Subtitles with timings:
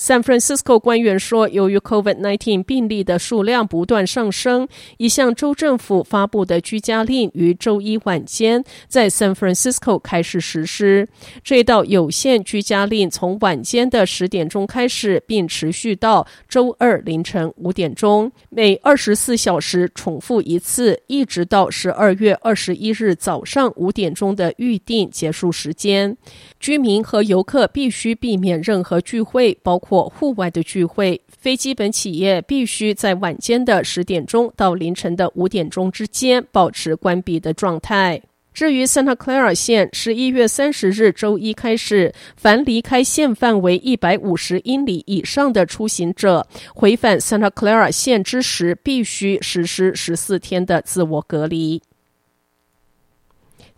[0.00, 11.06] San Francisco 官员说，由于 COVID-19 病例的数量不断上升，一项州政府发布的居家令于周一晚间在 San Francisco 开始实施。
[11.44, 26.16] 这道有限居家令从晚间的十点钟开始，并持续到周二凌晨五点钟，每二十四小时重复一次，一直到十二月二十一日早上五点钟的预定结束时间。
[26.58, 38.22] 居民和游客必须避免任何聚会，包括或户外的聚会，非基本企业必须在晚间的十点钟到凌晨的五点钟之间保持关闭的状态。
[38.54, 51.82] 至于 Santa Clara 县，十一月三十日周一开始，凡离开县范围一百五十英里以上的出行者，回返 Santa Clara 县之时，必须实施十四天的自我隔离。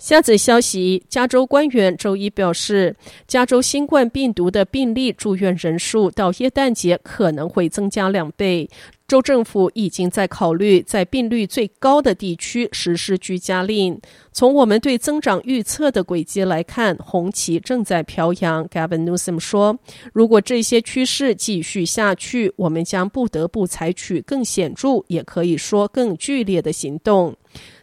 [0.03, 2.97] 下则消息，加州官员周一表示，
[3.28, 8.69] 加州新冠病毒的病例住院人数到耶诞节可能会增加两倍。
[9.06, 14.00] 州政府已经在考虑在病率最高的地区实施居家令。
[14.33, 18.67] 从我们对增长预测的轨迹来看，红旗正在飘扬。
[18.67, 19.78] Gavin Newsom 说
[20.12, 27.36] ：“如果这些趋势继续下去，我们将不得不采取更显著，也可以说更剧烈的行动。”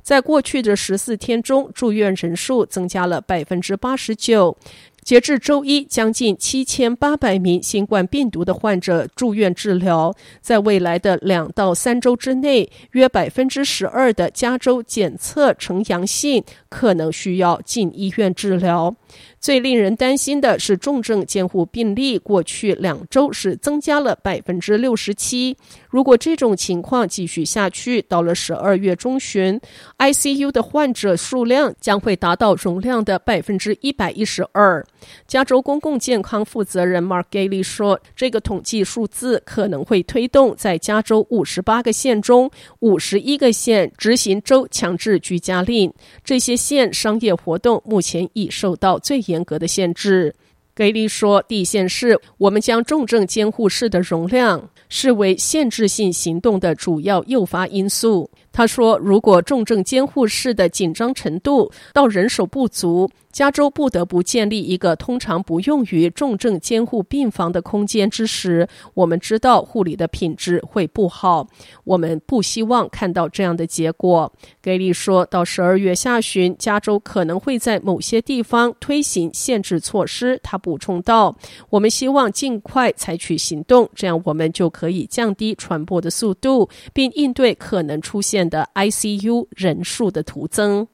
[0.09, 4.57] 在过去的十四天中，住院人数增加了百分之八十九。
[5.03, 10.13] 截至周一，将近七千八百名新冠病毒的患者住院治疗。
[10.41, 18.95] 在未来的两到三周之内，约百分之十二的加州检测呈阳性，可能需要进医院治疗。
[19.39, 25.55] 最令人担心的是重症监护病例，过去两周是增加了百分之六十七。
[25.89, 29.59] 如果这种情况继续下去，到了十二月中旬
[29.97, 34.85] ，ICU 的患者数量将会达到容量的百分之一百一十二。
[35.25, 45.91] 加州公共健康负责人 Mark Ghaly 说，这个统计数字可能会推动在加州五十八个县中五十一个县执行州强制居家令。
[46.23, 50.33] 这些县商业活动目前已受到最严格的限制，
[50.73, 58.29] 格里说：“第一件事，我们将重症监护室的容量视为限制性行动的主要诱发因素。”
[58.59, 71.47] 他说：“如果重症监护室的紧张程度到人手不足。”加州不得不建立一个通常不用于重症监护病房的空间之时，我们知道护理的品质会不好。
[71.83, 74.33] 我们不希望看到这样的结果。
[74.61, 80.37] 盖利说，到十二月下旬，加州可能会在某些地方推行限制措施。
[80.41, 81.37] 他补充道
[81.69, 90.87] ：“我们希望尽快采取行动，这样我们就可以降低传播的速度，并应对可能出现的 ICU 人数的徒增。”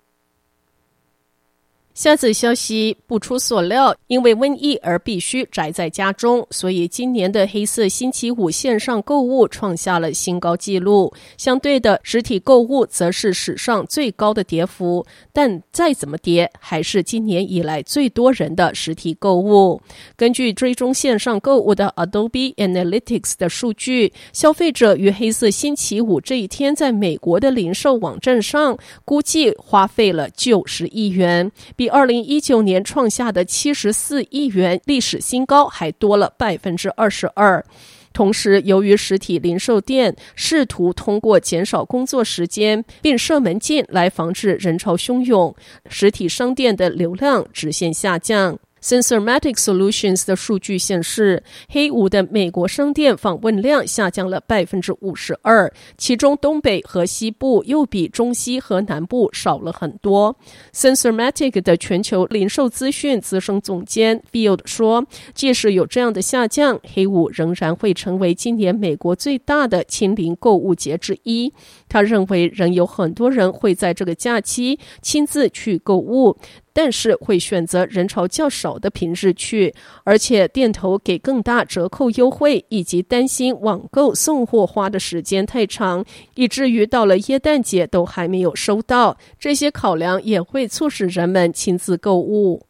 [1.96, 11.14] 下次消息不出所料，因为瘟疫而必须宅在家中，所以今年的黑色星期五线上购物创下了新高纪录。
[11.38, 15.06] 相对的，实体购物则是史上最高的跌幅。
[15.32, 19.82] 但再怎么跌，还是今年以来最多人的实体购物。
[20.18, 37.64] 根据追踪线上购物的 Adobe Analytics 的数据，消费者于黑色星期五这一天在美国的零售网站上估计花费了九十亿元，比比二零一九年创下的七十四亿元历史新高还多了百分之二十二。
[38.12, 45.56] 同时，由于实体零售店试图通过减少工作时间并设门禁来防止人潮汹涌，
[45.88, 48.58] 实体商店的流量直线下降。
[48.86, 60.38] Sensormatic Solutions 的数据显示，黑五的美国商店访问量下降了百分之五十二，其中东北和西部又比中西和南部少了很多。
[60.72, 65.04] Sensormatic 的全球零售资讯资深总监 Field 说，
[65.34, 71.52] 即使有这样的下降，黑五仍然会成为今年美国最大的清零购物节之一。
[71.88, 76.38] 他认为，仍有很多人会在这个假期亲自去购物。
[76.78, 79.74] 但是会选择人潮较少的平日去，
[80.04, 86.04] 而且店头给更大折扣优惠，以及担心网购送货花的时间太长，
[86.34, 89.18] 以至于到了耶诞节都还没有收到。
[89.40, 92.66] 这些考量也会促使人们亲自购物。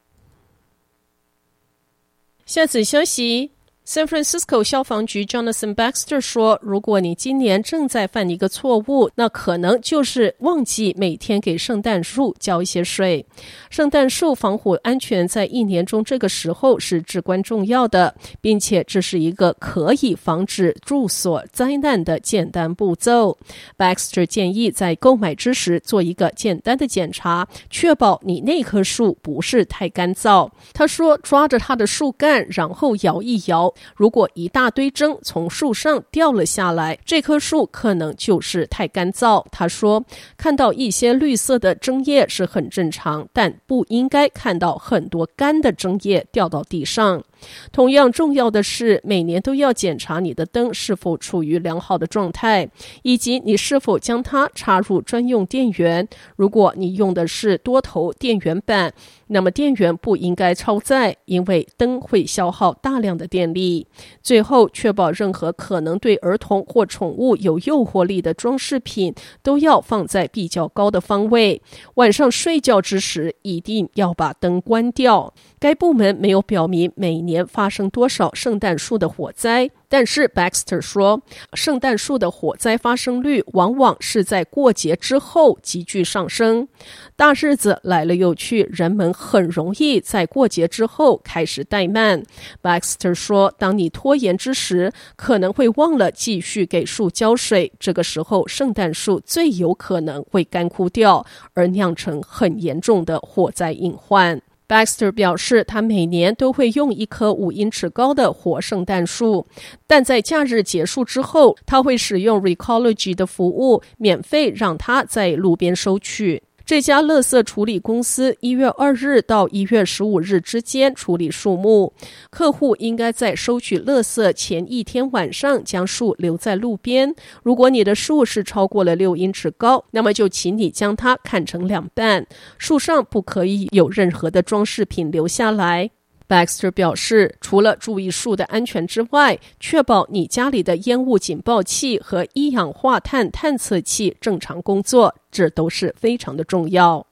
[2.45, 3.54] 下次消息。
[3.87, 13.23] San Francisco 消防局 Jonathan Baxter 说：“如果你今年正在犯一个错误，那可能就是忘记每天给圣诞树浇一些水。
[13.69, 23.37] 圣诞树防火安全在一年中这个时候是至关重要的，并且这是一个可以防止住所灾难的简单步骤。
[23.77, 39.45] Baxter 建议在购买之时做一个简单的检查，确保你那棵树不是太干燥。”他说：“抓着它的树干，然后摇一摇。”如果一大堆针从树上掉了下来，这棵树可能就是太干燥。
[39.51, 40.03] 他说，
[40.37, 47.23] 看到一些绿色的针叶是很正常，但不应该看到很多干的针叶掉到地上。
[47.71, 52.69] 同样重要的是，每年都要检查你的灯是否处于良好的状态，
[53.03, 56.07] 以及你是否将它插入专用电源。
[56.35, 58.93] 如果你用的是多头电源板，
[59.27, 63.87] 那么电源不应该超载，因为灯会消耗大量的电力。
[64.21, 71.61] 最后，确保任何可能对儿童或宠物有诱惑力的装饰品都要放在比较高的方位。
[71.95, 75.33] 晚上睡觉之时，一定要把灯关掉。
[75.65, 81.23] 该部门没有表明每年发生多少圣诞树的火灾，但是 Baxter 说，
[81.55, 86.67] 圣诞树的火灾发生率往往是在过节之后急剧上升。
[87.15, 92.21] 大日子来了又去，人们很容易在过节之后开始怠慢。
[92.61, 101.25] Baxter 说，当你拖延之时，可能会忘了继续给树浇水，这个时候圣诞树最有可能会干枯掉，
[101.55, 104.39] 而酿成很严重的火灾隐患。
[104.67, 109.47] Baxter 表示，他每年都会用一棵五英尺高的活圣诞树，
[109.85, 116.41] 但在假日结束之后，他会使用 Recology 的服务，免费让他在路边收取。
[116.65, 121.93] 这家乐色处理公司一月二日到一月十五日之间处理树木。
[122.31, 127.13] 客户应该在收取乐色前一天晚上将树留在路边。
[127.43, 132.25] 如果你的树是超过了六英尺高，那么就请你将它砍成两半。
[132.57, 135.91] 树上不可以有任何的装饰品留下来。
[136.27, 147.05] Baxter 表示，除了注意树的安全之外，确保你家里的烟雾警报器和一氧化碳探测器正常工作，这都是非常的重要。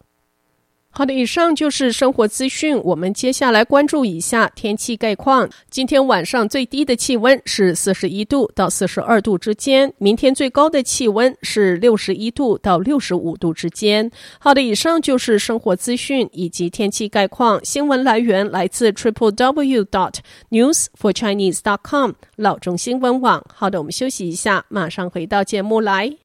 [0.95, 2.80] 好的，以上就是生活资讯。
[2.84, 5.50] 我们接下来关注一下天气概况。
[5.72, 14.12] 今天晚上最低的气温是四十一度到四十二度之间，明天最高的气温是六十一度到六十五度之间。
[14.38, 17.60] 好的，以上就是生活资讯以及天气概况。
[17.66, 20.18] 新闻来源来自 triple w dot
[20.51, 23.44] news for chinese dot com 老中新闻网。
[23.51, 26.16] 好的，我们休息一下，马上回到节目来。